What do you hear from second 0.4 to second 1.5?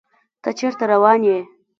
تۀ چېرته روان يې؟